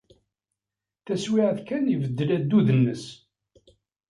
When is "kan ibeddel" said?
1.67-2.29